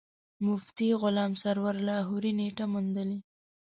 مفتي 0.45 0.89
غلام 1.01 1.31
سرور 1.41 1.75
لاهوري 1.87 2.31
نېټه 2.39 2.65
موندلې. 2.73 3.19